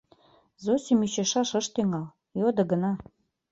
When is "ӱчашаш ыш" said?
1.05-1.65